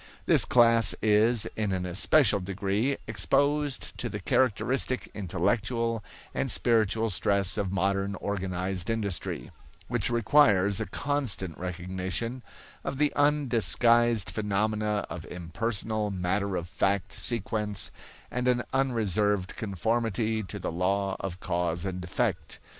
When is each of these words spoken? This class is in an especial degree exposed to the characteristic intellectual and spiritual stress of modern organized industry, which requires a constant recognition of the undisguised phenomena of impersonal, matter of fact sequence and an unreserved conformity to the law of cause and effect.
This 0.25 0.45
class 0.45 0.95
is 1.03 1.45
in 1.55 1.71
an 1.71 1.85
especial 1.85 2.39
degree 2.39 2.97
exposed 3.05 3.95
to 3.99 4.09
the 4.09 4.19
characteristic 4.19 5.11
intellectual 5.13 6.03
and 6.33 6.49
spiritual 6.51 7.11
stress 7.11 7.55
of 7.55 7.71
modern 7.71 8.15
organized 8.15 8.89
industry, 8.89 9.51
which 9.89 10.09
requires 10.09 10.79
a 10.79 10.87
constant 10.87 11.55
recognition 11.55 12.41
of 12.83 12.97
the 12.97 13.13
undisguised 13.15 14.31
phenomena 14.31 15.05
of 15.07 15.23
impersonal, 15.27 16.09
matter 16.09 16.55
of 16.55 16.67
fact 16.67 17.13
sequence 17.13 17.91
and 18.31 18.47
an 18.47 18.63
unreserved 18.73 19.55
conformity 19.55 20.41
to 20.41 20.57
the 20.57 20.71
law 20.71 21.15
of 21.19 21.39
cause 21.39 21.85
and 21.85 22.03
effect. 22.03 22.57